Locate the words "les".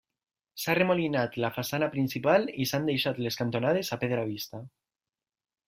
3.27-3.39